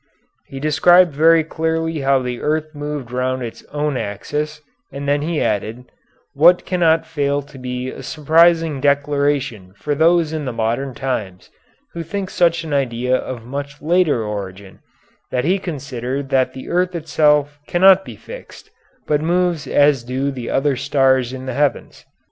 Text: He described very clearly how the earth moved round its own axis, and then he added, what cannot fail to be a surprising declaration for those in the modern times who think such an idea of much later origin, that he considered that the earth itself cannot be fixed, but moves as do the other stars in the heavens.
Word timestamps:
He 0.47 0.59
described 0.59 1.13
very 1.13 1.43
clearly 1.43 1.99
how 1.99 2.23
the 2.23 2.41
earth 2.41 2.73
moved 2.73 3.11
round 3.11 3.43
its 3.43 3.63
own 3.65 3.97
axis, 3.97 4.59
and 4.91 5.07
then 5.07 5.21
he 5.21 5.39
added, 5.39 5.91
what 6.33 6.65
cannot 6.65 7.05
fail 7.05 7.43
to 7.43 7.57
be 7.59 7.91
a 7.91 8.01
surprising 8.01 8.81
declaration 8.81 9.73
for 9.77 9.93
those 9.93 10.33
in 10.33 10.45
the 10.45 10.51
modern 10.51 10.95
times 10.95 11.51
who 11.93 12.01
think 12.01 12.31
such 12.31 12.63
an 12.63 12.73
idea 12.73 13.15
of 13.15 13.45
much 13.45 13.79
later 13.79 14.23
origin, 14.23 14.79
that 15.29 15.45
he 15.45 15.59
considered 15.59 16.29
that 16.29 16.53
the 16.53 16.67
earth 16.67 16.95
itself 16.95 17.59
cannot 17.67 18.03
be 18.03 18.15
fixed, 18.15 18.71
but 19.05 19.21
moves 19.21 19.67
as 19.67 20.03
do 20.03 20.31
the 20.31 20.49
other 20.49 20.75
stars 20.75 21.31
in 21.31 21.45
the 21.45 21.53
heavens. 21.53 22.05